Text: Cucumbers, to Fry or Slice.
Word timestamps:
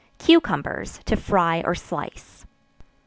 Cucumbers, 0.17 0.99
to 1.05 1.15
Fry 1.15 1.61
or 1.63 1.75
Slice. 1.75 2.47